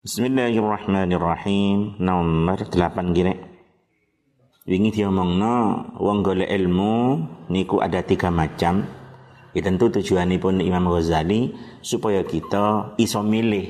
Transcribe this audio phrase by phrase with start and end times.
[0.00, 2.00] Bismillahirrahmanirrahim.
[2.00, 3.36] Nomor 8 gini.
[4.64, 7.20] Wingi diomongno wong golek ilmu
[7.52, 8.80] niku ada tiga macam.
[9.52, 11.52] Ya tentu tujuanipun Imam Ghazali
[11.84, 13.68] supaya kita iso milih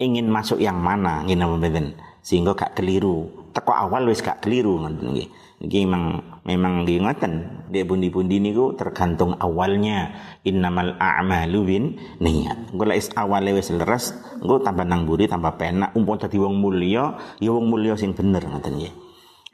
[0.00, 1.86] ingin masuk yang mana ngene mboten
[2.24, 3.28] sehingga gak keliru.
[3.52, 5.28] Teko awal wis gak keliru ngoten nggih.
[5.60, 7.34] Niki memang memang nggih ngoten.
[7.70, 10.12] Dek pundi-pundi niku tergantung awalnya.
[10.42, 11.84] Innamal a'malu bin
[12.18, 12.74] niat.
[12.74, 15.94] Engko lek awale wis leres, engko tambah nang buri tambah penak.
[15.94, 18.92] Umpama dadi wong mulya, ya wong mulya sing bener ngoten nggih.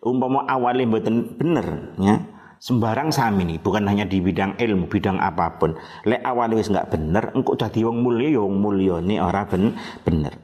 [0.02, 2.16] Umpama awale mboten bener ya.
[2.58, 5.78] Sembarang sami nih, bukan hanya di bidang ilmu, bidang apa pun.
[6.02, 9.78] Lek awale wis enggak bener, engko dadi wong mulya ya wong mulya ne ora ben
[10.02, 10.34] bener.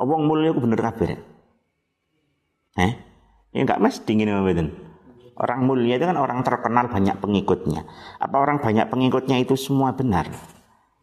[0.00, 1.20] Wong mulya ku bener kabeh.
[2.80, 2.92] Eh?
[3.52, 4.89] Ya enggak mesti ngene mboten.
[5.40, 7.88] Orang mulia itu kan orang terkenal banyak pengikutnya.
[8.20, 10.28] Apa orang banyak pengikutnya itu semua benar?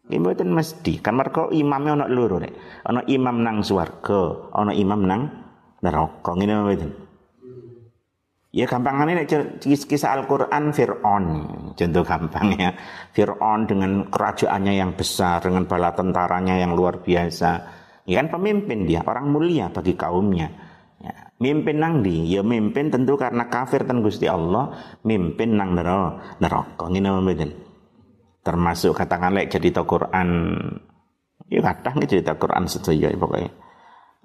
[0.06, 1.02] Ini mboten mesti.
[1.10, 2.54] Mergo imamnya ono loro nek.
[2.86, 5.20] Ono imam nang swarga, ono imam nang
[5.82, 6.30] neraka.
[6.38, 6.90] Ngene mboten.
[8.48, 9.28] Ya gampangane nek
[9.60, 11.24] kisah Al-Qur'an Firaun.
[11.74, 12.70] Contoh gampang ya.
[13.12, 17.50] Firaun dengan kerajaannya yang besar, dengan bala tentaranya yang luar biasa.
[18.08, 20.48] Ya kan pemimpin dia, orang mulia bagi kaumnya.
[21.38, 24.74] Mimpin nang di, ya mimpin tentu karena kafir ten Gusti Allah,
[25.06, 26.42] mimpin nang neraka.
[26.42, 27.50] Neraka ngene mboten.
[28.42, 30.28] Termasuk katakan lek jadi Quran
[31.46, 33.50] ya kathah nih cerita Quran sedaya pokoknya.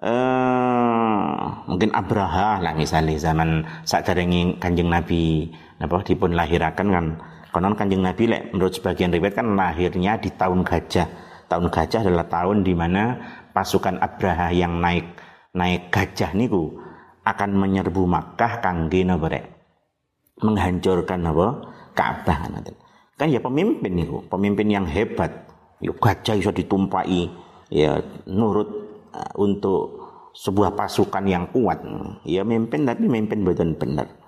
[0.02, 7.06] Eh mungkin Abraha lah misalnya zaman saat Kanjeng Nabi apa dipun lahirakan kan
[7.54, 11.08] konon Kanjeng Nabi lek menurut sebagian riwayat kan lahirnya di tahun gajah.
[11.46, 13.20] Tahun gajah adalah tahun di mana
[13.54, 15.06] pasukan Abraha yang naik
[15.54, 16.82] naik gajah niku
[17.24, 19.46] akan menyerbu Makkah kangge napa rek
[20.42, 21.48] menghancurkan apa?
[21.94, 22.50] Ka'bah
[23.14, 25.30] kan ya pemimpin niku pemimpin yang hebat.
[25.84, 27.30] Yuk gajah iso ditumpai
[27.70, 28.70] ya nurut
[29.14, 30.02] uh, untuk
[30.34, 31.86] sebuah pasukan yang kuat.
[32.26, 34.23] Ya mimpin tapi mimpin betul bener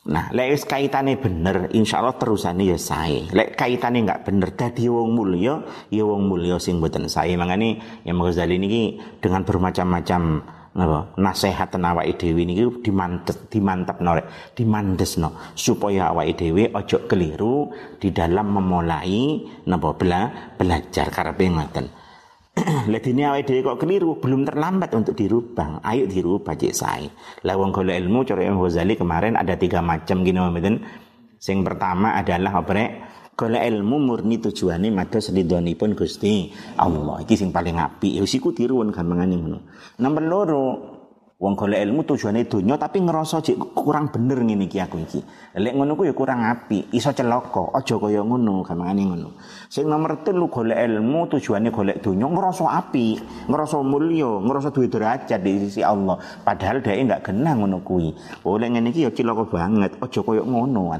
[0.00, 3.28] Nah, lek kaitannya bener, insya Allah terusannya ya saya.
[3.36, 7.36] Lek kaitannya nggak bener, tadi wong mulio, ya wong mulio sing betul saya.
[7.36, 10.22] Makanya yang Ghazali ini dengan bermacam-macam
[10.70, 14.22] napa nasehatan awake dhewe niki dimantep dimantepno
[14.54, 21.99] dimandesno supaya awake dhewe aja keliru di dalam memulai napa bela, belajar karepe ngoten
[22.90, 27.06] Lah dene awake dhewe kok keliru belum terlambat untuk dirubah ayo dirubah cek sae
[27.46, 30.82] lah wong golek ilmu cara Imam Ghazali kemarin ada tiga macam gini mboten
[31.38, 33.06] sing pertama adalah apa
[33.40, 37.24] golek ilmu murni tujuane mados ridhonipun Gusti Allah.
[37.24, 38.12] Iki sing paling apik.
[38.12, 39.58] Ya wis iku tiruan gampangane ngono.
[39.96, 40.64] Nomor loro,
[41.40, 45.24] wong golek ilmu tujuane donya tapi ngerasa cek kurang bener ngene iki aku iki.
[45.56, 47.72] Lek ngono ku ya kurang apik, iso celaka.
[47.72, 49.28] Aja kaya ngono, gampangane ngono.
[49.72, 55.40] Sing nomor telu golek ilmu tujuane golek donya ngerasa apik, ngerasa mulya, ngerasa duwe derajat
[55.40, 56.20] di sisi Allah.
[56.44, 58.12] Padahal dia enggak kenal ngono kuwi.
[58.44, 59.96] Oh lek ngene iki ya celaka banget.
[59.96, 60.92] Aja kaya ngono.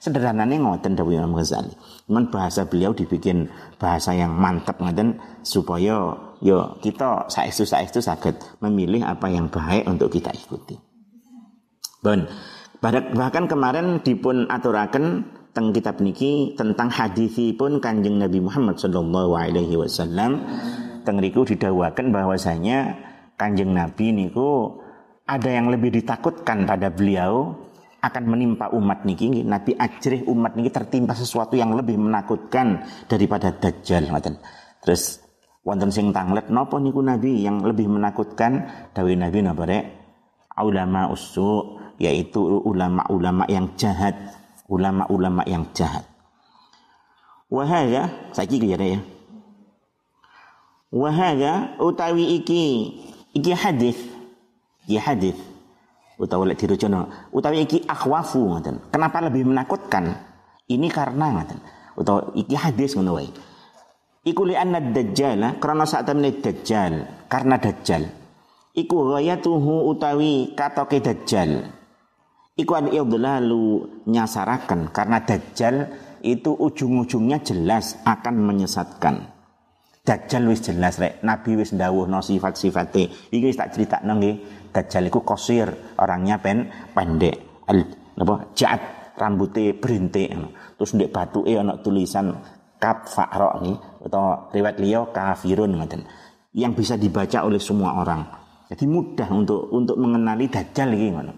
[0.00, 1.76] Sederhananya ngoten dawuh Imam Ghazali.
[2.08, 9.04] Cuman bahasa beliau dibikin bahasa yang mantap ngoten supaya yo kita saestu saestu sakit memilih
[9.04, 10.80] apa yang baik untuk kita ikuti.
[12.00, 12.24] Bon,
[13.12, 16.88] bahkan kemarin dipun aturaken teng kitab niki tentang
[17.60, 20.40] pun Kanjeng Nabi Muhammad sallallahu alaihi wasallam
[21.04, 22.96] teng riku didawakan bahwasanya
[23.36, 24.80] Kanjeng Nabi niku
[25.28, 27.52] ada yang lebih ditakutkan pada beliau
[28.00, 34.08] akan menimpa umat niki Nabi ajrih umat niki tertimpa sesuatu yang lebih menakutkan daripada dajjal
[34.08, 34.40] ngoten.
[34.80, 35.20] Terus
[35.60, 38.66] wonten sing tanglet napa niku Nabi yang lebih menakutkan
[38.96, 39.84] dawuh Nabi napa rek?
[40.60, 44.16] Ulama usu yaitu ulama-ulama yang jahat,
[44.68, 46.04] ulama-ulama yang jahat.
[47.52, 49.00] Wahaya saiki ya ya.
[50.92, 52.64] Wahaya utawi iki
[53.36, 53.96] iki hadis.
[54.88, 55.49] Iki hadis
[56.20, 58.92] utawa lek dirujono utawi iki akhwafu ngoten.
[58.92, 60.12] Kenapa lebih menakutkan?
[60.68, 61.58] Ini karena ngoten.
[61.96, 63.32] Utawa iki hadis ngono wae.
[64.20, 68.04] Iku li anna dajjal karena saat temene dajjal karena dajjal.
[68.76, 71.64] Iku ghayatuhu utawi katoke dajjal.
[72.60, 75.88] Iku an idlalu nyasaraken karena dajjal
[76.20, 79.32] itu ujung-ujungnya jelas akan menyesatkan.
[80.04, 81.24] Dajjal wis jelas rek.
[81.24, 83.32] Nabi wis no sifat-sifate.
[83.32, 85.66] Iki wis tak critakno nggih Dajjal iku kosir,
[85.98, 87.66] orangnya pen pendek.
[87.66, 87.82] Al,
[88.18, 88.34] apa?
[88.54, 88.80] Jat
[89.18, 90.30] rambutnya berintik.
[90.78, 92.32] Terus ndek batuke ana tulisan
[92.80, 93.76] kaf fa'ra nih
[94.08, 96.02] atau riwayat liya kafirun ngoten.
[96.56, 98.22] Yang bisa dibaca oleh semua orang.
[98.70, 101.32] Jadi mudah untuk untuk mengenali dajjal iki ngono.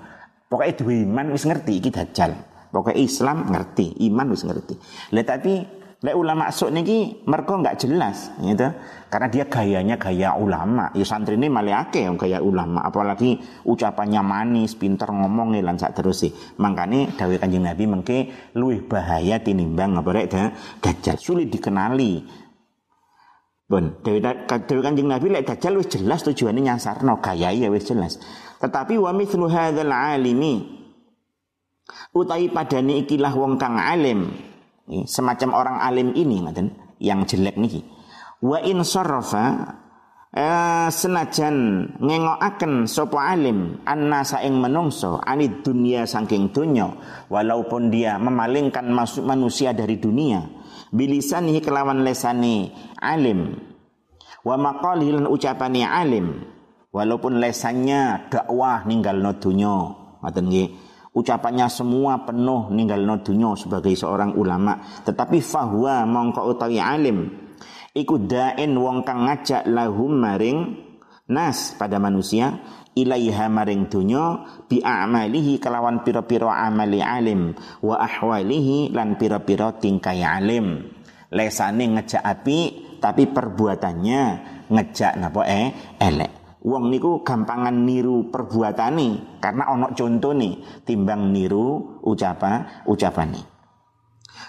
[0.53, 2.37] Dua iman wis ngerti iki dajjal.
[2.73, 4.75] Pokoknya Islam ngerti, iman wis ngerti.
[5.13, 5.61] Lah tapi
[6.03, 8.75] Lek ulama sok niki mereka nggak jelas gitu.
[9.07, 10.91] Karena dia gayanya gaya ulama.
[10.99, 16.27] Ya santri ini malah akeh gaya ulama, apalagi ucapannya manis, pinter ngomong lan sak terus
[16.27, 16.35] sih.
[16.59, 18.19] Makanya dawuh Kanjeng Nabi mengke
[18.59, 20.27] luwih bahaya tinimbang apa rek
[20.83, 22.43] dajjal sulit dikenali.
[23.71, 24.19] Bon, dewi
[24.83, 28.19] Kanjeng Nabi lek dajjal wis jelas tujuannya nyasarno gaya ya wis jelas.
[28.59, 30.83] Tetapi wa mithlu hadzal alimi
[32.11, 34.52] utawi padane ikilah wong kang alim
[34.87, 36.69] semacam orang alim ini ngaten
[37.03, 37.83] yang jelek niki.
[38.43, 39.79] Wa in sarrafa
[40.33, 41.57] eh, senajan
[42.01, 46.89] ngengokaken sapa alim anna saing menungso anid dunia saking dunya
[47.29, 50.49] walaupun dia memalingkan masuk manusia dari dunia
[50.91, 53.61] bilisanihi kelawan lesani alim
[54.43, 56.43] wa maqalihi lan ucapane alim
[56.91, 59.77] walaupun lesannya dakwah ninggal no dunya
[60.21, 60.69] ngoten nggih
[61.13, 64.81] ucapannya semua penuh ninggal dunya sebagai seorang ulama.
[65.05, 67.43] Tetapi fahuwa mongko utawi alim
[67.93, 70.59] iku dain wong kang ngajak lahum maring
[71.29, 72.61] nas pada manusia
[72.97, 77.53] ilaiha maring dunya bi a'malihi kelawan pira-pira amali alim
[77.85, 80.89] wa ahwalihi lan pira-pira tingkai alim.
[81.33, 82.59] Lesane ngejak api
[83.01, 84.23] tapi perbuatannya
[84.69, 92.85] ngejak napa eh elek Wong niku gampangan niru perbuatane karena ono nih timbang niru ucapa
[92.87, 93.43] ucapane.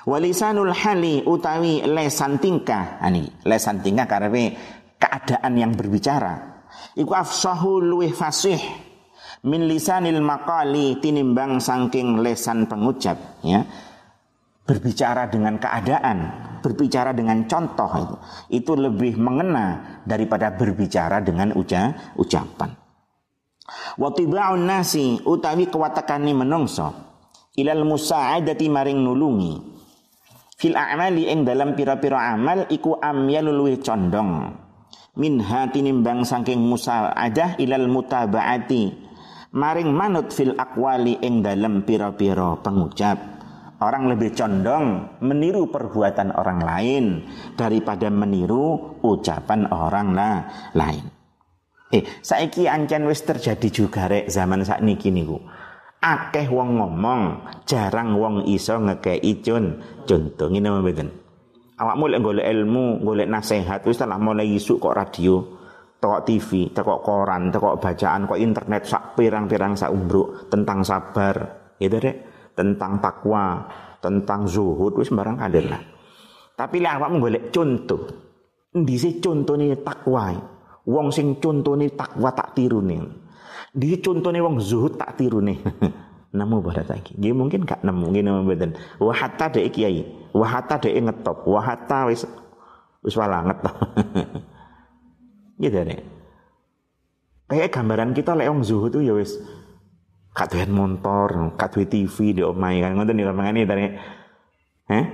[0.06, 4.51] Walisanul hali utawi lesan tingkah ani lesan tingkah karena
[5.01, 6.65] keadaan yang berbicara.
[6.94, 8.62] Iku afsahu luwih fasih
[9.44, 13.65] min lisanil maqali tinimbang saking lesan pengucap ya
[14.63, 16.18] berbicara dengan keadaan,
[16.63, 18.15] berbicara dengan contoh itu,
[18.63, 22.71] itu lebih mengena daripada berbicara dengan uca, ucapan.
[24.00, 26.92] Watiba'un nasi utawi kewatakani menungso
[27.56, 29.54] ilal musa'adati maring nulungi.
[30.57, 34.56] Fil a'mali ing dalam pira-pira amal iku amyalul luwih condong.
[35.13, 38.83] Min hati nimbang saking musa'adah ilal mutaba'ati
[39.54, 43.32] maring manut fil akwali ing dalam pira-pira pengucap
[43.83, 47.06] Orang lebih condong meniru perbuatan orang lain
[47.59, 50.15] daripada meniru ucapan orang
[50.71, 51.03] lain.
[51.91, 55.35] Eh, saiki ancen wis terjadi juga rek zaman saat niki niku.
[56.00, 57.21] Akeh wong ngomong,
[57.68, 59.83] jarang wong iso ngekei cun.
[60.07, 61.09] Contoh ngene mboten.
[61.75, 65.44] Awakmu lek golek ilmu, golek nasihat wis telah mulai isuk kok radio,
[66.00, 71.36] tokok TV, tokok koran, tokok bacaan, kok internet sak pirang-pirang sak umbruk tentang sabar.
[71.75, 73.65] Gitu rek tentang takwa,
[74.00, 75.81] tentang zuhud wis barang ada lah.
[76.53, 78.01] Tapi lah awakmu golek contoh.
[78.73, 80.33] Endi sih contone takwa?
[80.85, 82.97] Wong sing contone takwa tak tirune.
[83.73, 85.57] Di contone wong zuhud tak tirune.
[86.33, 87.13] nemu pada lagi.
[87.13, 88.73] Dia mungkin gak nemu gini mboten.
[88.97, 90.01] Wa hatta dek kiai,
[90.33, 92.25] wa hatta dek ngetop, wa hatta wis
[93.05, 93.61] wis walanget.
[95.61, 96.01] gitu deh.
[97.53, 99.38] Kayak gambaran kita lek wong zuhud tuh ya wis
[100.33, 103.85] Kadoyan motor, kadoyan TV di omai kan ngoten niku mangane tadi.
[104.89, 105.06] Eh?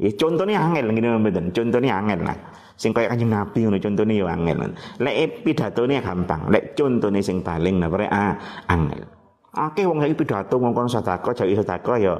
[0.00, 1.52] Ya contohnya angel ngene mboten.
[1.52, 2.38] Contohnya angel lah.
[2.80, 4.72] Sing kaya Kanjeng Nabi ngono contone ya angel.
[5.04, 8.32] Lek pidatone gampang, lek contone sing paling napa ah
[8.72, 9.04] angel.
[9.52, 12.14] Oke wong saiki pidato ngongkon sedekah jauh sedekah ya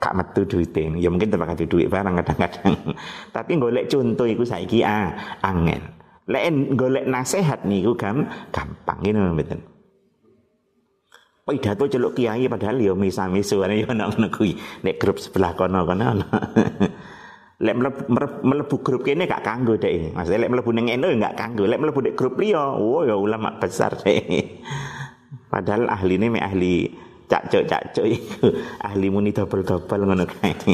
[0.00, 0.96] gak metu duwite.
[0.96, 2.96] Ya mungkin tempat kado duit barang kadang-kadang.
[3.36, 5.84] Tapi golek contoh iku saiki ah angel.
[6.32, 9.75] Lek golek nasihat niku gampang ngene mboten
[11.46, 14.58] pidato celuk kiai padahal ya misa-misu ya ana ngono kuwi.
[14.82, 16.02] Nek grup sebelah kono kono.
[16.02, 16.26] Ana
[17.66, 17.74] lek
[18.42, 21.64] mlebu grup kene gak kanggo dek maksudnya lek mlebu ning eno gak kanggo.
[21.70, 24.26] Lek mlebu nek grup liya oh ya ulama besar dek.
[25.52, 26.90] Padahal ahli ini ahli
[27.30, 28.50] cak cak iku.
[28.82, 30.52] Ahli muni double-double ngono kae.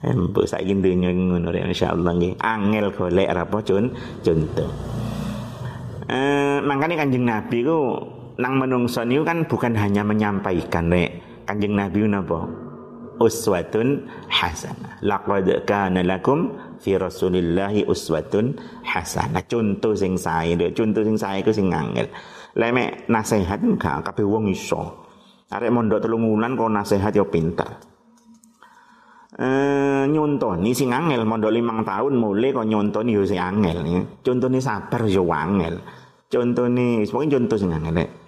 [0.00, 2.40] Mbok saiki donya ngono rek insyaallah nggih.
[2.40, 4.70] Angel golek apa contoh
[6.10, 7.78] eh makanya kanjeng Nabi ku
[8.40, 11.44] nang menungso niku kan bukan hanya menyampaikan nek.
[11.44, 12.48] Kanjeng Nabi napa?
[13.20, 15.04] Uswatun hasanah.
[15.04, 19.44] Laqad kana lakum fi rasulillahi uswatun hasanah.
[19.44, 22.08] Contoh sing sae contoh sing sae iku sing angel
[22.56, 24.08] lemek nasihat gak?
[24.08, 25.04] Kabeh wong iso.
[25.52, 27.68] Arek mondok telung wulan kok nasihat yo pinter.
[29.36, 33.84] Eh nyontoni sing angel mondok limang tahun mulai kok nyontoni yo sing angel.
[34.24, 35.76] Contohnya sabar yo angel.
[36.30, 38.19] Contohnya pokoknya contoh sing angel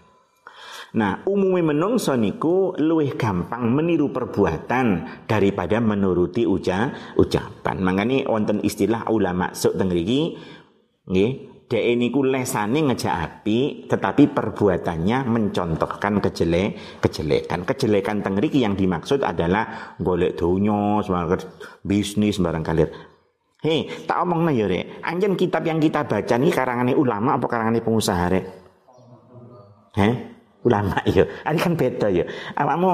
[0.93, 4.87] Nah, umumnya menungso niku luwih gampang meniru perbuatan
[5.25, 7.77] daripada menuruti uca ucapan.
[7.81, 15.25] Makanya wonten istilah ulama sok teng nggih Dek ini ku lesane ngejak api, tetapi perbuatannya
[15.25, 17.65] mencontohkan kejelek, kejelekan.
[17.65, 21.01] Kejelekan tengriki yang dimaksud adalah golek dunyo,
[21.81, 22.93] bisnis barang kalir.
[23.65, 25.01] Hei, tak omong ya rek.
[25.01, 28.45] Anjen kitab yang kita baca nih karangannya ulama apa karangannya pengusaha rek?
[29.97, 30.15] Heh,
[30.63, 31.27] ulama ya.
[31.27, 32.25] Ini kan beda ya.
[32.59, 32.91] Awakmu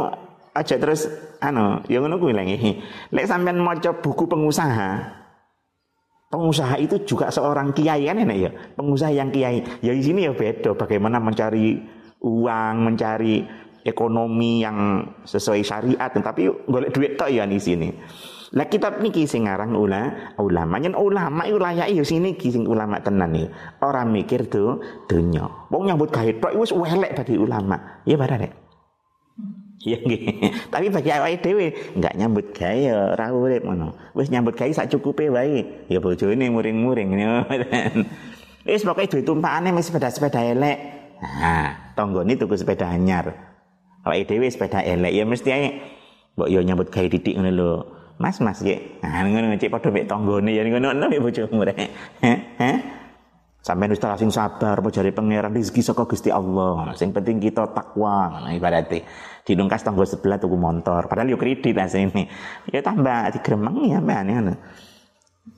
[0.53, 1.07] aja terus
[1.39, 2.83] anu, ya ngono kuwi lagi.
[3.15, 5.19] Lek sampean maca buku pengusaha,
[6.29, 10.33] pengusaha itu juga seorang kiai kan enak ya pengusaha yang kiai ya di sini ya
[10.37, 11.81] beda bagaimana mencari
[12.21, 13.49] uang mencari
[13.89, 17.89] ekonomi yang sesuai syariat tapi boleh duit tok ya di sini
[18.53, 23.01] lah kitab niki sing ngarang ula ulama yen ulama iku layak ya sini sing ulama
[23.01, 23.49] tenan ya
[23.85, 28.69] orang mikir tuh dunya wong nyambut gawe tok wis welek bagi ulama ya barang
[29.79, 30.23] Iya nggih.
[30.75, 33.95] Tapi bagi awake dhewe enggak nyambut gawe ya ora urip ngono.
[34.19, 35.87] Wis nyambut gawe sak cukupe wae.
[35.87, 37.15] Ya bojone muring-muring.
[38.69, 40.79] Wis pokoke duit tumpakane wis sepeda-sepeda elek.
[41.23, 43.57] Nah, tanggane tuku sepeda anyar.
[44.09, 45.69] Awake dhewe sepeda elek ya mesti ae
[46.39, 47.73] mbok yo nyambut gawe titik ngono lho.
[48.19, 49.05] Mas mas nggih.
[49.05, 51.77] Nah ngono cek padha mek tanggane ya ngono ngono mek bojomu rek.
[52.25, 52.77] Heh.
[53.63, 56.97] Sampai wis sing sabar apa jare pangeran rezeki saka Gusti Allah.
[56.97, 59.05] Sing penting kita takwa ngono ibaratnya.
[59.45, 61.05] Dinungkas tangga sebelah tuku motor.
[61.05, 62.25] Padahal yo kredit lah sini.
[62.73, 64.55] Ya tambah digremeng ya mbak ngono.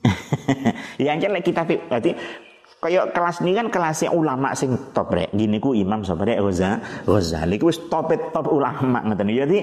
[1.03, 2.11] ya anjir lek kita berarti
[2.81, 5.29] kayak kelas ini kan kelasnya ulama sing top rek.
[5.31, 6.41] Gini ku Imam sapa rek
[7.05, 9.29] Ghazali ku top top ulama ngoten.
[9.29, 9.57] Jadi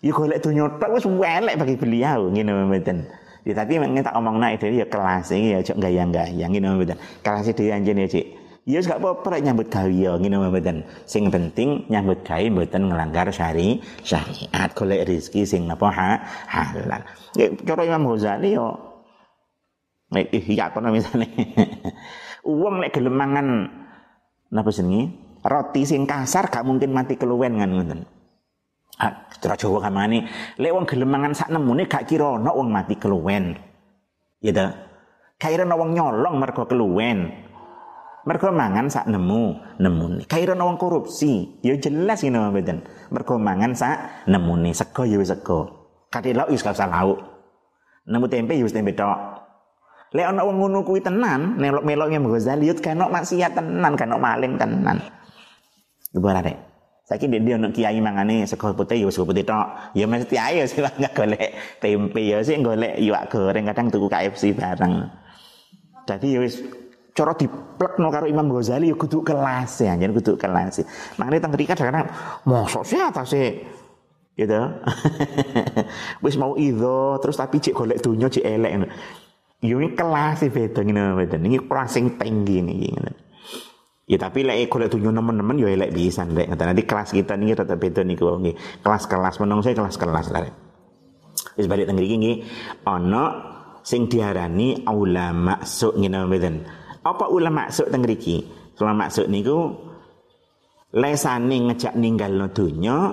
[0.00, 2.98] ya golek donya tok wis welek bagi beliau ngene mboten.
[3.46, 6.98] Ya tapi memang tak naik dari ya kelas ini ya cok gayang-gayang gitu mboten.
[7.26, 8.26] Kelas itu anjen ya cik.
[8.66, 10.86] Ya gak apa-apa nyambut gawe ya ngene mboten.
[11.06, 17.02] Sing penting nyambut gawe mboten ngelanggar syari syariat golek rezeki sing napa ha, halal.
[17.34, 18.74] Ya cara Imam Ghazali yo
[20.14, 21.26] nek ihya kono misale.
[22.46, 23.66] Uang lek gelemangan
[24.54, 25.26] napa jenenge?
[25.46, 28.00] Roti sing kasar gak mungkin mati keluwen kan ngoten.
[28.96, 30.26] Ah, cara Jawa kamane,
[30.56, 33.54] lek wong gelemangan sak nemune gak kira ana wong mati keluwen.
[34.42, 34.66] Ya ta?
[35.36, 37.44] Kaira wong nyolong mergo keluwen.
[38.26, 40.26] Mergo mangan sak nemu, nemune.
[40.26, 42.82] Kaira wong korupsi, ya jelas ini mboten.
[43.14, 45.92] Mergo mangan sak nemune, sego ya wis sego.
[46.10, 47.22] Kate lauk wis usah lauk.
[48.08, 49.35] Nemu tempe ya wis tempe tok.
[50.16, 54.96] Lek ana wong ngono kuwi tenan, melok-melok Imam Ghazali, kan maksiat tenan, kan maling tenan.
[56.16, 56.56] Ibarat
[57.06, 59.94] Saiki dia ono kiai mangane sego putih ya sego putih tok.
[59.94, 64.58] Ya mesti ayo sih enggak golek tempe ya sih golek iwak goreng kadang tuku KFC
[64.58, 65.06] bareng.
[66.02, 66.66] Jadi ya wis
[67.14, 70.82] cara diplekno karo Imam Ghazali ya kudu kelas ya, jadi kudu kelas.
[71.14, 72.10] Makane teng mriki kadang
[72.42, 73.62] mosok sih atase
[74.34, 74.60] gitu.
[76.26, 78.90] wis mau ido terus tapi cek golek dunya cek elek.
[79.66, 81.36] Yo ini kelas sih beda ngene beda.
[81.42, 83.12] Ini kelas sing tinggi nih ngene.
[84.06, 87.74] Ya tapi lek golek tunjuk teman-teman ya lek bisa lek nanti kelas kita nih tetap
[87.74, 88.56] beda nih kok nggih.
[88.86, 90.46] Kelas-kelas saya kelas-kelas lah.
[91.58, 92.36] Wis balik teng mriki nggih
[93.82, 96.54] sing diarani ulama sok ngene mboten.
[97.02, 98.46] Apa ulama sok teng mriki?
[98.78, 99.74] Ulama sok niku
[100.94, 103.10] lesane ngejak ninggalno donya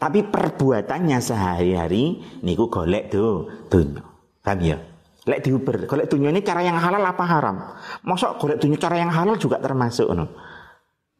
[0.00, 4.02] tapi perbuatannya sehari-hari niku golek tuh donya.
[4.42, 4.89] Paham ya?
[5.28, 7.56] Lek diuber, golek dunia ini cara yang halal apa haram?
[8.08, 10.32] Mosok golek dunia cara yang halal juga termasuk no.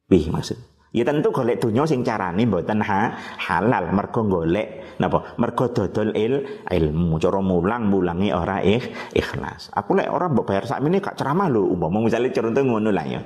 [0.08, 0.56] Wih maksud.
[0.90, 3.14] Ya tentu golek dunia sing carane mboten ha,
[3.46, 5.36] halal mergo golek napa?
[5.36, 9.68] Mergo dodol il ilmu cara mulang mulangi ora ikh, ikhlas.
[9.76, 13.06] Aku lek orang mbok bayar sak ini gak ceramah lho umpama misalnya contoh ngono lah
[13.06, 13.20] ya.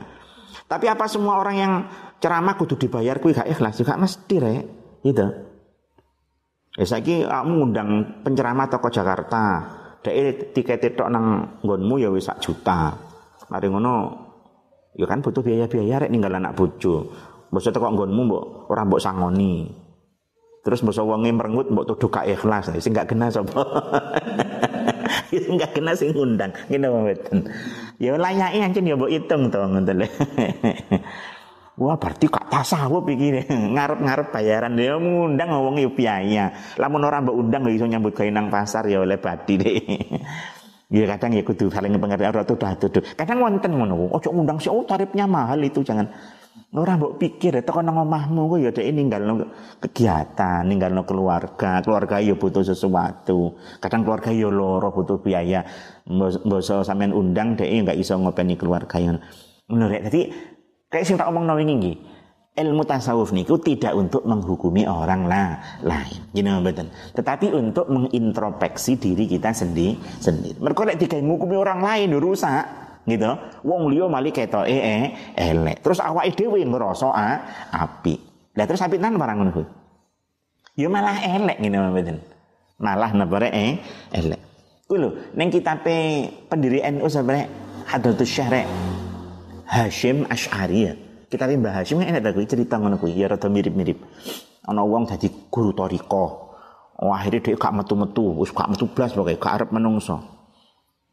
[0.66, 1.72] Tapi apa semua orang yang
[2.18, 3.78] ceramah kudu dibayar kuwi gak ikhlas?
[3.78, 4.64] Juga mesti rek.
[5.06, 5.26] Gitu.
[6.74, 7.90] Ya saiki kamu ngundang
[8.26, 9.62] penceramah toko Jakarta,
[10.04, 12.92] Dek tiket tok nang nggonmu ya wis sak juta.
[13.48, 14.12] Mari ngono
[15.00, 17.08] ya kan butuh biaya-biaya rek ninggal anak bojo.
[17.48, 19.64] Mbok teko nggonmu mbok ora mbok sangoni.
[20.60, 22.68] Terus mbok wonge merengut mbok tuduh gak ikhlas.
[22.84, 23.64] Sing gak kena sapa?
[25.32, 26.52] sing gak kena sing ngundang.
[26.68, 27.48] Ngene mboten.
[27.96, 30.04] Ya layake ancen ya mbok hitung to ngoten
[31.74, 33.34] Wah berarti kak tasawuf iki
[33.74, 36.54] ngarep-ngarep bayaran dia ngundang ngomong yo biaya.
[36.78, 39.82] Lamun orang mbok undang iso nyambut gawe nang pasar ya oleh badi deh.
[40.94, 43.02] Ya kadang ya kudu saling pengertian tuh tuduh.
[43.18, 44.06] Kadang wonten ngono.
[44.14, 46.06] Ojo undang sih oh tarifnya mahal itu jangan.
[46.74, 49.34] Orang mbok pikir teko nang omahmu kok ya dhek ninggalno
[49.82, 51.82] kegiatan, ninggalno keluarga.
[51.82, 53.58] Keluarga ya butuh sesuatu.
[53.82, 55.66] Kadang keluarga ya loro butuh biaya.
[56.06, 59.18] Mbok sampean undang dhek enggak iso ngopeni keluarga yang
[59.66, 60.53] Ngono rek.
[60.94, 61.96] Kayak sing tak omong wingi nggih.
[62.54, 66.86] Ilmu tasawuf niku tidak untuk menghukumi orang lah, lain, gini betul.
[67.10, 69.98] Tetapi untuk mengintrospeksi diri kita sendiri.
[70.22, 70.62] sendiri.
[70.62, 72.62] Mereka lek menghukumi orang lain rusak.
[73.10, 73.26] gitu.
[73.66, 75.82] Wong liya mali ketoke eh, elek.
[75.82, 77.36] Terus awake dhewe ngrasa ah,
[77.74, 78.22] apik.
[78.54, 79.62] Lah terus apik tenan barang ngono.
[80.78, 82.16] Ya malah elek ngene mboten.
[82.78, 83.82] Malah napa eh
[84.14, 84.40] elek.
[84.86, 87.50] Kuwi lho ning kitabe pendiri NU sampe
[87.90, 88.62] Hadratus Syekh
[89.64, 90.92] Hashim Asy'ari ya.
[91.32, 93.98] Kitabe Mbah Hashim enak ta kuwi cerita ngono kuwi ya rada mirip-mirip.
[94.64, 96.54] Ana wong dadi guru toriko.
[96.94, 100.22] Oh, akhirnya dia gak metu-metu, wis gak metu blas pokoke gak arep menungso.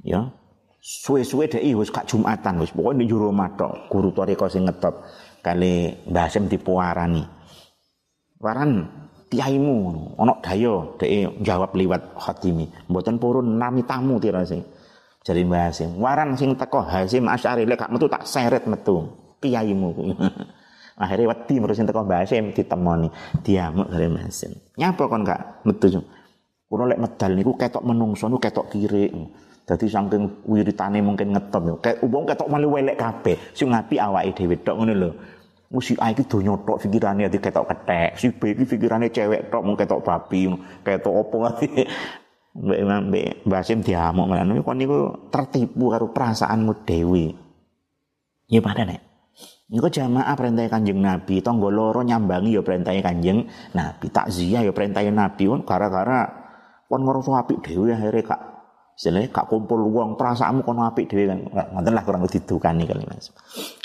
[0.05, 0.29] Ya.
[0.77, 5.01] Suwe-suwe dhek wis gak Jumatan wis pokoke di juru matok, guru toriko sing ngetop
[5.41, 7.25] kali Mbah Hashim dipuarani.
[8.38, 8.86] Waran
[9.34, 9.77] tiaimu
[10.22, 12.70] ana daya dhek jawab liwat khatimi.
[12.86, 14.62] Mboten purun nami tamu tirase.
[15.21, 19.05] Jadi Mbah Hasim, waran sing teko Hasim Asy'ari lek metu tak seret metu.
[19.37, 19.93] Kiaimu.
[21.01, 23.05] Akhirnya wedi merusin teko Mbah Hasim ditemoni,
[23.45, 24.57] diamuk dari Mbah Hasim.
[24.81, 26.01] Nyapa kon gak metu?
[26.65, 29.13] Kulo lek medal niku ketok menungso niku ketok kiri.
[29.61, 31.75] Dadi saking wiritane mungkin ngetop yo.
[31.77, 33.37] Kayak wong ketok malu welek kabeh.
[33.53, 35.11] Sing ngapi awake dhewe tok ngono lho.
[35.71, 38.17] Musik A iki donya tok pikirane ketok ketek.
[38.17, 40.49] Si B iki pikirane cewek tok mung ketok babi,
[40.81, 41.69] ketok opo ati.
[42.51, 47.31] Mbak Imam Mbak Basim diamuk malah kon niku tertipu karo perasaanmu dewi.
[48.51, 49.00] Ya pada nek.
[49.72, 55.00] Niku jamaah perintah Kanjeng Nabi, tangga loro nyambangi ya perintah Kanjeng Nabi, takziah ya perintah
[55.08, 56.27] Nabi kon gara-gara
[56.91, 58.41] kon ngrasa apik dhewe akhirnya kak
[58.91, 61.39] Istilahnya kak kumpul uang perasaanmu kon apik dhewe kan.
[61.48, 63.31] Ngoten lah kurang didukani kali Mas.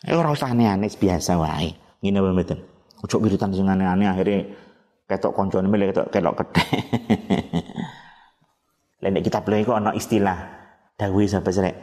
[0.02, 1.72] Ya ora usah aneh-aneh biasa wae.
[2.02, 2.58] Ngene wae mboten.
[3.00, 4.44] Ojo wiritan sing aneh-aneh akhirnya
[5.06, 6.66] ketok koncone milih ketok ketok kedhe.
[9.06, 10.34] Lain kita beli kok ana istilah
[10.98, 11.76] dawuh sapa srek.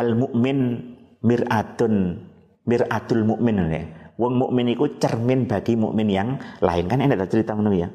[0.00, 0.80] Al mukmin
[1.20, 2.16] miratun
[2.64, 3.84] miratul mukmin ya.
[4.16, 7.92] Wong mukmin iku cermin bagi mukmin yang lain kan enak cerita ngono ya.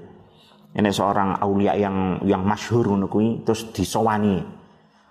[0.77, 4.45] Ini seorang aulia yang yang masyhur kuwi terus disowani.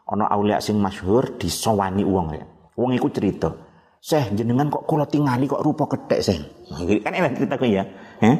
[0.07, 2.45] Ana aulia sing masyhur disowani wong ya.
[2.79, 3.51] Wong iku cerita,
[3.99, 6.39] "Seh, jenengan kok kula tingali kok rupa kethek, Seh."
[6.71, 7.83] Nah, kan enak cerita ya.
[8.23, 8.37] Heh.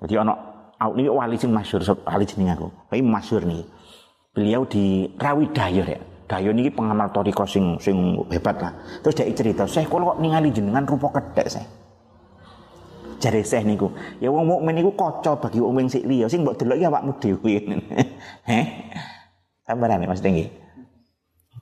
[0.00, 0.32] Jadi ana
[0.96, 2.68] ini wali sing masyhur wali jeneng aku.
[2.88, 3.62] Tapi masyhur nih.
[4.32, 6.00] Beliau di Rawi Dayor ya.
[6.24, 8.72] Dayo niki pengamal toriko sing sing hebat lah.
[9.04, 11.68] Terus dia cerita, "Saya kalau kok ningali jenengan rupa kedek saya."
[13.20, 16.80] Jare saya niku, ya wong mukmin niku kaca bagi wong sing liya sing mbok delok
[16.80, 17.54] ya awakmu dhewe.
[18.50, 18.66] Heh.
[19.62, 20.48] Sampeyan Mas Tinggi.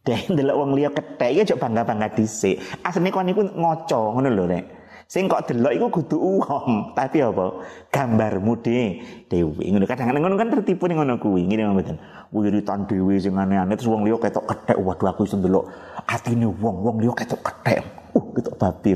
[0.07, 2.57] Dek delok wong liya kethek ya cok bangga-bangga dhisik.
[2.87, 4.65] Asline kon niku ngoco ngono lho Rek.
[5.11, 7.51] Sing kok delok iku kudu uang, tapi apa?
[7.91, 9.65] Gambarmu dhewe.
[9.67, 11.51] Ngono kadang-kadang ngono kan tertipu ning ngono kuwi.
[11.51, 11.99] Ngene mboten
[12.31, 15.67] wiritan dhewe sing aneh-aneh terus wong liya ketok kethek waduh aku iso ndelok
[16.07, 17.83] atine wong wong liya ketok kethek
[18.15, 18.91] uh ketok babi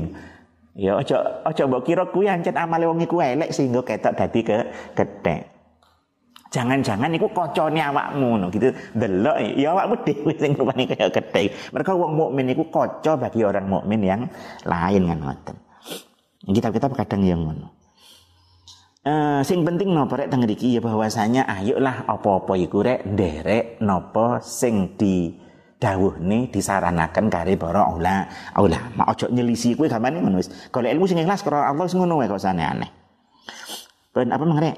[0.75, 4.57] ya aja aja mbok kira kuwi ancen amale wong iku elek sehingga ketok dadi ke
[4.95, 5.51] kethek
[6.55, 8.71] Jangan-jangan iku kocone awakmu ngono gitu.
[8.95, 11.51] Delok ya awakmu dhewe sing rupane kaya kethek.
[11.75, 14.23] Mereka wong mukmin iku kaca bagi orang mukmin yang
[14.63, 15.64] lain kan ngoten.
[16.45, 17.73] Kita-kita kadang yang ngono.
[19.05, 24.97] Uh, sing penting nopo rek teng ya bahwasanya ayolah apa-apa iku rek nderek nopo sing
[24.97, 25.29] di
[25.77, 28.25] dawuhne disaranaken kare para ula
[28.57, 29.03] ulama.
[29.13, 30.49] Ojo nyelisi kuwi gamane ngono wis.
[30.73, 33.05] Kalau ilmu sing ikhlas karo Allah sing ngono wae kok sane aneh
[34.15, 34.77] ben apa mangrek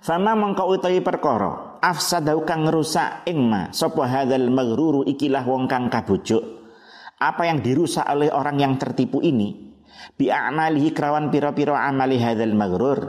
[0.00, 5.90] Fama mengkau utawi perkara afsadau kang ngrusak ing ma sapa hadzal maghruru ikilah wong kang
[5.90, 6.55] kabujuk
[7.16, 9.72] apa yang dirusak oleh orang yang tertipu ini?
[10.16, 13.00] Bi a'malihi krawan pira-pira amali hadzal maghrur.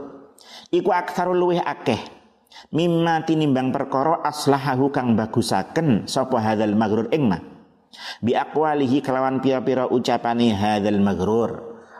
[0.72, 2.00] Iku aktsarul luweh akeh.
[2.72, 7.30] Mimma tinimbang perkara aslahahu kang bagusaken sapa hadzal maghrur ing
[8.24, 11.52] bi aqwalihi kelawan pira-pira ucapane hadzal maghrur.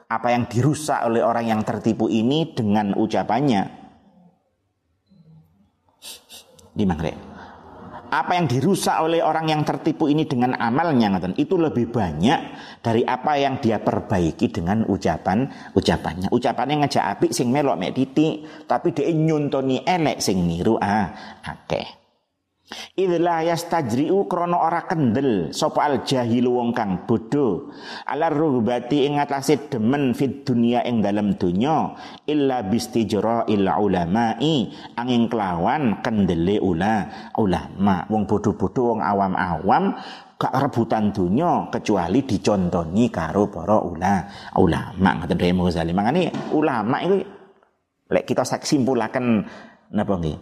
[0.08, 3.68] Apa yang dirusak oleh orang yang tertipu ini dengan ucapannya?
[6.72, 7.27] Di mangre
[8.10, 12.40] apa yang dirusak oleh orang yang tertipu ini dengan amalnya ngaten itu lebih banyak
[12.80, 16.32] dari apa yang dia perbaiki dengan ucapan ucapannya.
[16.32, 20.80] Ucapannya ngajak apik sing melok mek titik tapi dia nyuntoni elek sing niru.
[20.80, 22.07] Ah akeh
[23.00, 25.56] Idla yastajri'u krono ora kendel.
[25.56, 27.72] Sapa al jahilu wong kang bodho.
[28.04, 31.96] Ala ruhbati ing atase demen fit dunia ing dalam dunya
[32.28, 34.68] illa bistijra illa ulama'i.
[35.00, 37.08] Angin kelawan kendele ula
[37.40, 38.04] ulama.
[38.12, 39.96] Wong bodho-bodho wong awam-awam.
[40.38, 44.28] Gak rebutan dunia kecuali dicontoni karo para ula
[44.60, 45.24] ulama.
[45.24, 47.26] Ngoten Dhewe Ghazali mangane ulama itu
[48.12, 49.48] lek kita simpulaken
[49.96, 50.38] napa nggih?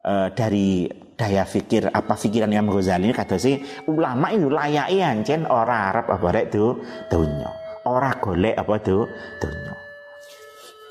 [0.00, 0.88] Uh, dari
[1.20, 3.60] daya fikir apa pikiran Imam Ghazali ini sih
[3.92, 6.80] ulama itu layak ancen ora Arab apa rek tu
[7.12, 7.50] dunya
[7.84, 9.04] ora golek apa tu
[9.36, 9.74] dunya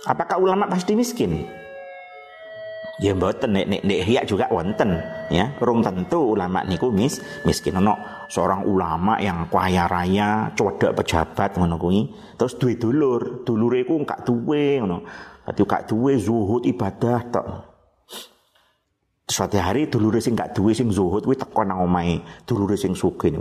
[0.05, 1.49] apakah ulama pasti miskin
[2.99, 4.99] Ya mboten nek nek nek hiyak juga wonten
[5.31, 5.55] ya.
[5.63, 7.95] Rung tentu ulama niku mis miskin ono
[8.27, 12.11] seorang ulama yang kaya raya, codok pejabat ngono kuwi.
[12.35, 15.07] Terus duwe dulur, dulure iku gak duwe ngono.
[15.47, 17.68] Dadi gak duwe zuhud ibadah tok.
[19.29, 22.17] Suatu hari dulure sing gak duwe sing zuhud kuwi teko nang omahe
[22.49, 23.37] dulure sing sugih.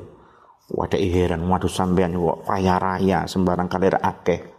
[0.68, 4.58] Wadah heran, waduh sampean kok kaya raya sembarang kalir akeh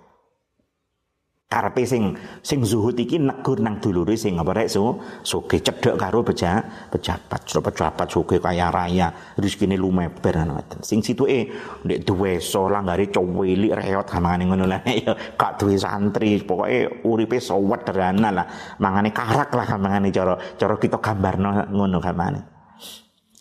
[1.49, 2.13] karepe sing
[2.45, 6.61] sing zuhud iki negur nang dulure sing apa rek so soge cedhek karo beja
[6.93, 11.49] pejabat so pejabat soge kaya raya rezekine lumeber ngoten sing situke
[11.89, 14.85] ndek duwe so langgare coweli reot kamane ngono lah.
[14.99, 18.45] Ya gak duwe santri pokoke uripe sowet derana lah.
[18.77, 22.39] Mangane karak lah mangane cara cara kita gambarno ngono kamane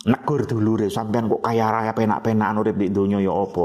[0.08, 3.62] negur dulure sampean kok kaya raya penak-penakan urip di donya ya apa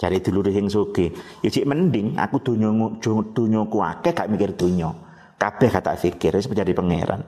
[0.00, 1.12] Cari dulur sing sugih.
[1.44, 2.72] Ya cik mending aku donya
[3.04, 4.88] donyaku akeh gak mikir donya.
[5.36, 7.20] Kabeh kata fikir wis menjadi pangeran.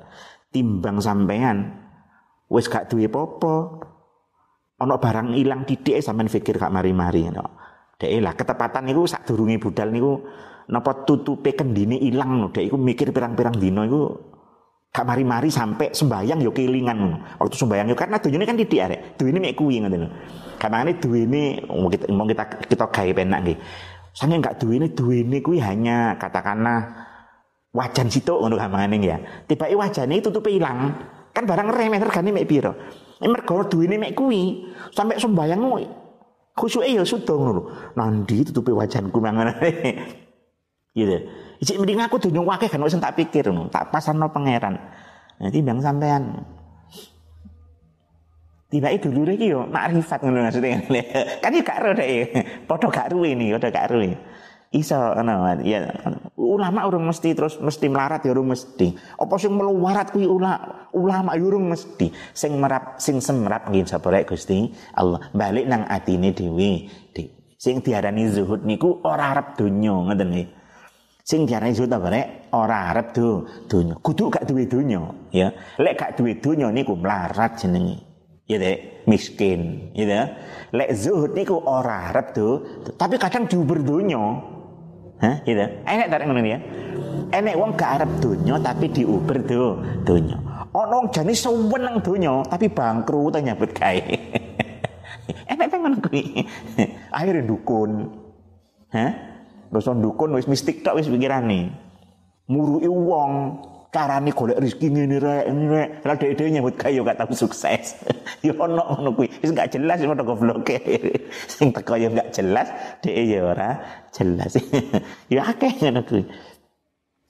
[0.49, 1.69] Timbang sampean
[2.49, 3.85] wis gak duwe apa-apa.
[4.81, 7.61] Ana barang ilang titik sampean fikir gak mari-mari no.
[8.01, 10.25] Dek lah ketepatan niku sadurunge budal niku
[10.73, 12.49] napa tutupe kendine ilang no.
[12.49, 14.32] Dek mikir pirang-pirang dina iku
[14.93, 19.41] gak mari-mari sampai sembayang yo kelingan waktu sembayang yo karena tujuannya kan titik arek duwene
[19.41, 20.05] mek kuwi ngoten
[20.71, 23.59] ini dua ini mau kita mau kita kita gawe penak nggih.
[24.15, 27.09] Sange enggak dua ini kui hanya katakanlah
[27.75, 29.19] wajan situ untuk kamane ya.
[29.49, 30.95] Tiba i wajane tutupe ilang.
[31.33, 32.77] Kan barang remeh regane mek piro.
[33.19, 35.61] Mergo ini mek kui sampai sembayang
[36.53, 37.63] khusyuke ya sudah ngono.
[37.99, 39.57] Nandi tutupe wajanku mangane.
[40.99, 41.17] gitu.
[41.63, 44.75] Isi mending aku dunyong wakeh kan wis tak pikir ngono, tak pasarno pangeran.
[45.39, 46.43] Nanti bang sampean.
[48.67, 50.81] Tiba itu dulu iki yo makrifat ngono maksudnya.
[51.45, 52.33] Kan gak ro dek
[52.65, 54.17] padha gak ini padha gak ruwe.
[54.73, 55.93] Iso ngono ya
[56.41, 58.97] ulama urung mesti terus mesti melarat ya urung mesti.
[59.21, 62.09] Apa sing meluwarat kuwi ulama ulama ya urung mesti.
[62.33, 65.21] Sing merap sing semrap nggih sabare Gusti Allah.
[65.37, 66.89] Balik nang atine dhewe
[67.61, 70.62] sing diarani zuhud niku ora arep donya ngoten nggih
[71.23, 72.11] sing diarani zuhud apa
[72.51, 77.55] ora arep do donya kudu gak duwe donya ya lek gak duwe donya niku melarat
[77.55, 78.03] jenenge
[78.51, 80.27] ya dek miskin ya dek
[80.75, 82.55] lek zuhud niku ora arep tuh
[82.99, 84.53] tapi kadang diuber donya
[85.23, 85.63] Hah, gitu.
[85.87, 86.59] Enek tarik ngono ya.
[87.31, 90.35] Enek wong gak arep donya tapi diuber do donya.
[90.75, 94.03] Ono wong jane seneng donya tapi bangkrut nyambut gawe.
[95.55, 96.43] Enek ngono kuwi.
[97.15, 98.11] Akhire dukun.
[98.91, 99.32] Hah?
[99.73, 101.73] Terus dukun wis mistik tok wis pikirane.
[102.53, 103.57] Murui wong
[103.93, 108.01] carane golek rezeki ngene rek ngene rek lah dhek-dhek nyebut kayu gak tau sukses
[108.47, 110.65] ya ono ngono kuwi wis gak jelas wis goblok
[111.53, 112.73] sing teko ya gak jelas
[113.05, 113.77] dhek ya ora
[114.09, 114.57] jelas
[115.33, 116.25] ya akeh ngono kuwi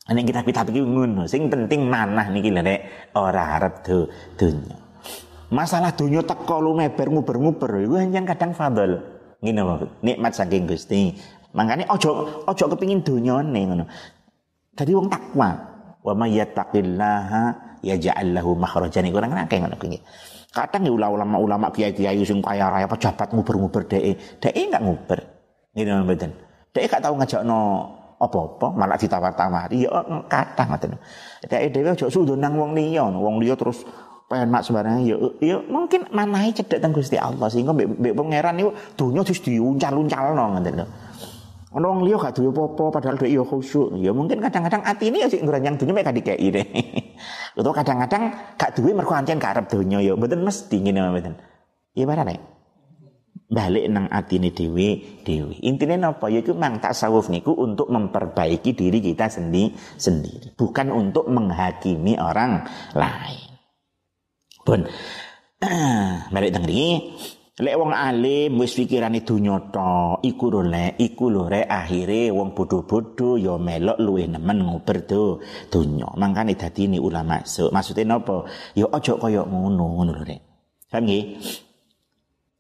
[0.03, 4.75] Nek kita kita iki ngono, sing penting manah niki lho nek ora arep do dunya.
[5.55, 8.99] Masalah dunya teko lumeber nguber-nguber iku hanya kadang fadl.
[9.39, 11.15] Wae, nikmat saking Gusti.
[11.53, 12.11] Makane ojo
[12.49, 13.85] ojo kepengin donyane ngono.
[14.73, 15.53] Dadi wong takwa,
[16.01, 17.43] wa may yattaqillaha
[17.85, 19.05] yaj'al lahu makhrajan.
[19.05, 20.01] Iku orang akeh ngono kuwi.
[20.53, 25.21] Kadang ya ulama-ulama kiai-kiai sing kaya raya pejabat nguber-nguber dhek dhek enggak nguber.
[25.73, 26.33] Ngene mboten.
[26.73, 27.61] Dhek gak tau ngajakno
[28.21, 29.89] apa-apa malah ditawar-tawari.
[29.89, 29.93] Ya
[30.29, 30.93] kadang ngoten.
[31.49, 33.85] Dhek dhewe aja sudo nang wong liya wong liya terus
[34.29, 37.49] pengen mak sembarangan ya ya mungkin manahe cedek teng Gusti Allah.
[37.49, 40.87] Sehingga mbek pangeran niku donya terus diuncal-uncalno ngoten lho
[41.73, 43.97] Ono liya gak duwe apa-apa padahal dhek yo khusyuk.
[43.97, 46.67] Ya mungkin kadang-kadang ati ini ya sik ngranjang dunya mek dikeki deh.
[47.59, 48.23] Utawa kadang-kadang
[48.61, 51.35] gak duwe mergo ancen gak arep donya ya mboten mesti ngene mboten.
[51.97, 52.37] Ya barane.
[53.53, 55.57] Balik nang atine dhewe dhewe.
[55.65, 62.17] Intine napa yaiku mang tasawuf niku untuk memperbaiki diri kita sendi sendiri, bukan untuk menghakimi
[62.17, 62.65] orang
[62.97, 63.53] lain.
[64.65, 64.89] Pun
[66.33, 66.65] balik teng
[67.61, 72.57] Lek wong alim wis pikirane donya tok, iku lho lek, iku lho rek akhire wong
[72.57, 75.37] bodho-bodho ya melok luwih nemen ngober do
[75.69, 76.09] donya.
[76.17, 77.45] Mangkane dadi ini ulama.
[77.45, 78.49] So, maksudnya napa?
[78.73, 80.41] Ya aja kaya ngono, ngono lho rek.
[80.89, 81.25] Paham nggih?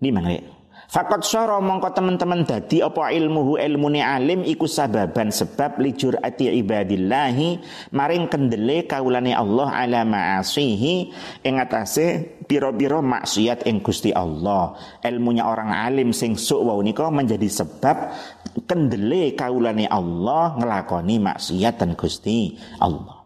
[0.05, 0.62] Ini mangke.
[0.92, 7.64] Fakot soro mongko teman-teman dadi apa ilmuhu ilmune alim iku sababan sebab lijur ati ibadillahi
[7.96, 11.09] maring kendele kaulane Allah ala ma'asihi
[11.48, 14.76] ing atase piro-piro maksiat ing Gusti Allah.
[15.00, 18.12] Ilmunya orang alim sing suk wau nika menjadi sebab
[18.68, 23.21] kendele kaulane Allah ngelakoni maksiat dan Gusti Allah.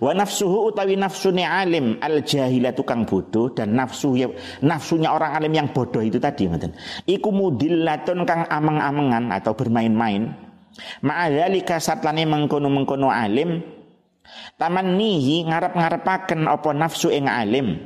[0.00, 4.30] Wa nafsuhu utawi nafsune alim al jahilah tukang bodoh dan nafsu ya,
[4.64, 6.72] nafsunya orang alim yang bodoh itu tadi ngoten.
[7.04, 10.32] Iku mudillatun kang ameng-amengan atau bermain-main.
[11.04, 13.60] Ma'adzalika satlane mengkono-mengkono alim
[14.56, 17.76] tamannihi ngarep-ngarepaken apa nafsu ing alim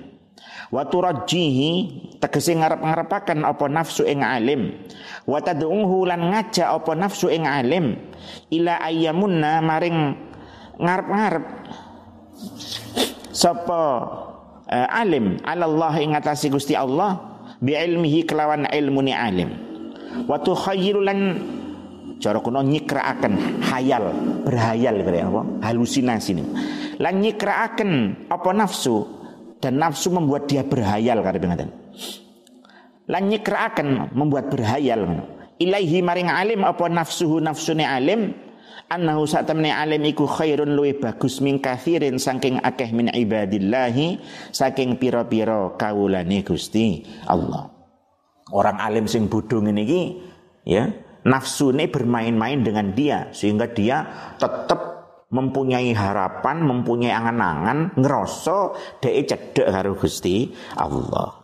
[0.71, 1.73] wa turajjihi
[2.19, 4.75] tegese ngarep-ngarepaken apa nafsu ing alim
[5.25, 7.95] wa tad'uhu lan ngajak apa nafsu ing alim
[8.51, 10.19] ila ayyamunna maring
[10.77, 11.66] ngarep-ngarep
[13.33, 13.81] sapa
[14.69, 15.41] uh, alim?
[15.45, 17.21] Allah ing atase Gusti Allah
[17.61, 19.51] bi ilmihi kelawan ilmu ni alim.
[20.25, 21.19] Wa tukhayyiru lan
[22.17, 24.13] cara kuno nyikraaken hayal
[24.45, 25.43] berhayal berarti apa?
[25.61, 26.47] Halusinasi nih
[26.97, 27.91] lan nyikraaken
[28.33, 29.05] apa nafsu
[29.61, 31.69] dan nafsu membuat dia berhayal kata pengaten
[33.07, 35.29] lan nyikraaken membuat berhayal.
[35.57, 38.37] Ilaihi maring alim apa nafsuhu nafsune alim
[38.91, 44.19] annahu satamne alim iku khairun luwe bagus min kathirin saking akeh min ibadillahi
[44.55, 47.71] saking pira-pira kawulane Gusti Allah
[48.55, 50.03] orang alim sing bodho ngene iki
[50.67, 50.87] ya
[51.27, 54.07] nafsu ini bermain-main dengan dia sehingga dia
[54.39, 54.97] tetap
[55.27, 61.43] mempunyai harapan, mempunyai angan-angan, ngeroso dhek cedek karo Gusti Allah.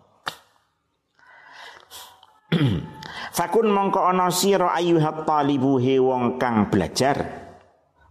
[3.33, 7.49] Fakun mongko ana sira ayyuhat talibu he wong kang belajar.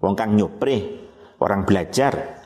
[0.02, 0.82] Wong kang nyopreh,
[1.38, 2.42] orang belajar.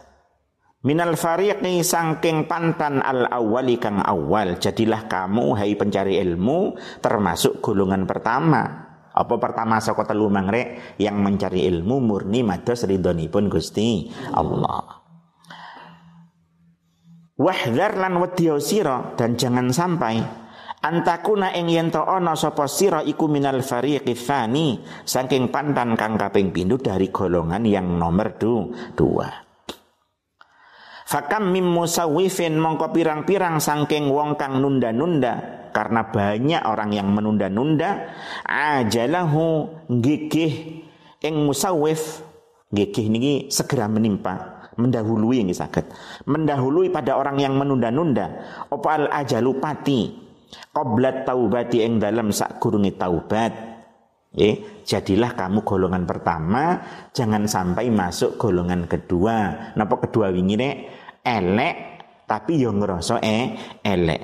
[0.83, 8.05] Minal fariqi sangking pantan al awali kang awal Jadilah kamu hai pencari ilmu Termasuk golongan
[8.05, 8.85] pertama
[9.15, 15.07] apa pertama saka telu mangre yang mencari ilmu murni mados ridhonipun Gusti Allah.
[17.39, 20.19] Wahdhar lan wedya sira dan jangan sampai
[20.86, 26.54] antakuna ing yen to ana sapa sira iku minal fariqi tsani saking pantan kang kaping
[26.54, 29.26] pindho dari golongan yang nomor du, dua.
[31.06, 38.10] Fakam mim musawifin mongko pirang-pirang saking wong kang nunda-nunda karena banyak orang yang menunda-nunda
[38.45, 40.86] ajalahu gigih
[41.21, 42.26] ing musawif.
[42.74, 45.86] Gigih niki segera menimpa mendahului ini sakit
[46.26, 48.41] mendahului pada orang yang menunda-nunda.
[48.74, 50.24] Opal ajalu pati
[50.73, 53.75] qoblat taubati ing dalam sak kurungi taubat
[54.36, 56.84] Eh, jadilah kamu golongan pertama,
[57.15, 59.71] jangan sampai masuk golongan kedua.
[59.79, 60.60] Napa kedua wingi
[61.23, 61.75] elek
[62.27, 64.21] tapi yo ngerasa eh elek.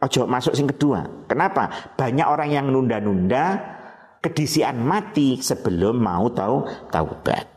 [0.00, 1.28] Ojo masuk sing kedua.
[1.28, 1.92] Kenapa?
[1.92, 3.60] Banyak orang yang nunda-nunda
[4.24, 7.51] kedisian mati sebelum mau tahu taubat.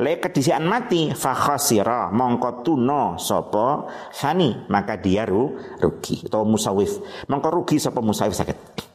[0.00, 6.96] Le kedisian mati fakhasira mongko tuno sopo sani maka dia ru, rugi atau musawif
[7.28, 8.88] mongko rugi sopo musawif sakit.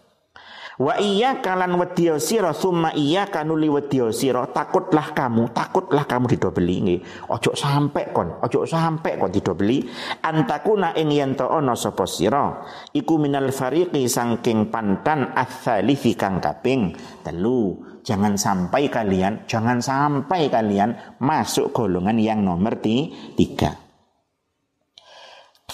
[0.78, 6.76] Wa iya kalan wedya sira summa iya kanuli wedya sira takutlah kamu takutlah kamu didobeli
[6.86, 7.00] nggih.
[7.34, 9.82] Ojo sampe kon ojo sampe kon didobeli.
[10.22, 12.62] Antakuna ing yen to ana sapa sira
[12.94, 16.94] iku minal fariqi sangking pantan ats-tsalisi kang kaping
[17.26, 17.74] telu
[18.08, 23.76] jangan sampai kalian jangan sampai kalian masuk golongan yang nomor tiga.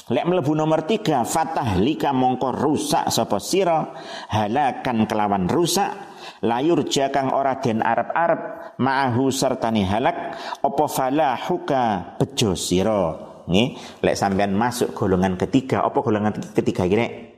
[0.10, 3.94] Lek mlebu nomor tiga Fatah lika mongko rusak sapa sira?
[4.34, 5.94] Halakan kelawan rusak.
[6.44, 10.36] Layur jakang ora den arep-arep ma'ahu sertani halak.
[10.60, 13.16] Opo falahuka bejo sira?
[13.48, 17.33] Nggih lek sampean masuk golongan ketiga apa golongan ketiga kira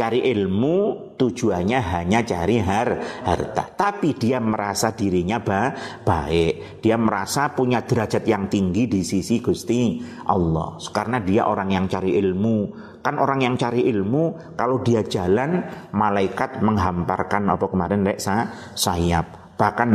[0.00, 3.68] Cari ilmu tujuannya hanya cari har, harta.
[3.68, 6.80] Tapi dia merasa dirinya ba, baik.
[6.80, 10.80] Dia merasa punya derajat yang tinggi di sisi Gusti Allah.
[10.88, 12.72] Karena dia orang yang cari ilmu.
[13.04, 18.24] Kan orang yang cari ilmu kalau dia jalan malaikat menghamparkan apa kemarin lek
[18.72, 19.52] sayap.
[19.60, 19.90] Bahkan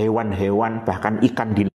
[0.00, 1.68] hewan-hewan bahkan ikan di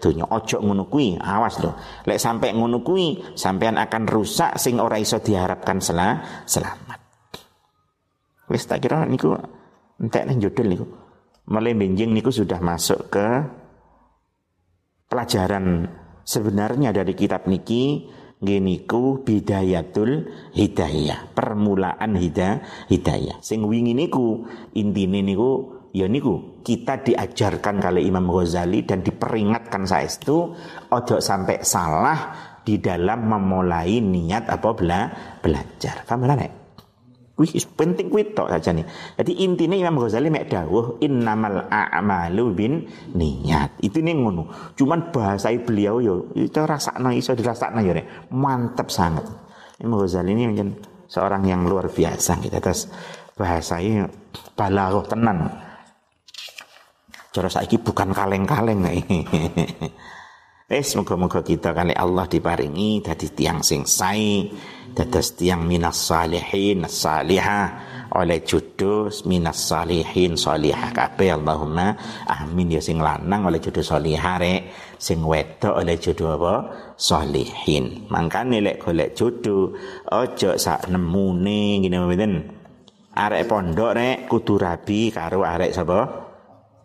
[0.00, 1.76] Dunya ojo ngono kuwi, awas loh.
[2.08, 6.00] Lek sampai ngono kuwi, sampean akan rusak sing ora iso diharapkan sel
[6.48, 7.03] selamat.
[8.48, 9.32] Wis tak kira niku
[10.00, 10.86] entek nang jodol niku.
[11.44, 13.26] Mulai benjing niku sudah masuk ke
[15.08, 15.88] pelajaran
[16.24, 18.08] sebenarnya dari kitab niki
[18.40, 23.36] geniku bidayatul hidayah permulaan hidayah hidayah.
[23.40, 24.44] Sing wingi niku
[24.76, 30.52] intine niku ya niku kita diajarkan kali Imam Ghazali dan diperingatkan saya itu
[30.90, 32.18] ojo sampai salah
[32.64, 35.00] di dalam memulai niat apa bela
[35.44, 36.08] belajar.
[36.08, 36.63] Paham nek
[37.34, 38.86] Wih, penting kuwi tok saja nih.
[39.18, 43.82] Jadi intinya Imam Ghazali mek dawuh innamal a'malu bin niat.
[43.82, 44.72] Itu nih ngono.
[44.78, 47.98] Cuman bahasa beliau yo itu rasakno iso dirasakno yo
[48.30, 49.26] Mantap sangat.
[49.82, 50.78] Imam Ghazali ini menjadi
[51.10, 52.54] seorang yang luar biasa gitu.
[52.54, 52.86] Terus
[53.34, 54.06] bahasanya
[54.54, 55.38] balaghah tenan.
[57.34, 58.86] Cara saiki bukan kaleng-kaleng
[60.68, 60.80] nih.
[60.80, 64.48] Eh semoga-moga kita kali Allah diparingi dadi tiang sing sae
[64.94, 67.92] dados tiang minas salihin salihah.
[68.14, 71.98] Oleh jodoh minas salihin salihah kabeh Allahumma.
[72.30, 74.70] Amin ya sing lanang oleh jodoh salihah rek.
[75.02, 76.54] Sing wedok oleh jodoh apa?
[76.94, 78.06] Salihin.
[78.06, 79.74] Mangkane lek golek jodoh
[80.06, 82.32] aja sak nemune ngene mboten?
[83.18, 86.24] Arek pondok rek kudu rabi karo arek sapa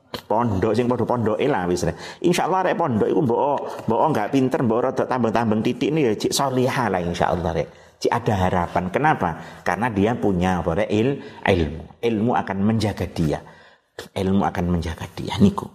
[0.09, 1.85] pondok sing padha pondoke lah wis.
[2.25, 6.33] Insyaallah arek pondok iku mbok mbok enggak pinter mbok rada tambang-tambang titik ini ya cik
[6.33, 7.67] salihah lah insyaallah rek.
[7.99, 8.83] Cik ada harapan.
[8.89, 9.29] Kenapa?
[9.61, 11.99] Karena dia punya apa il, ilmu.
[11.99, 13.43] Ilmu akan menjaga dia.
[14.15, 15.67] Ilmu akan menjaga dia niku.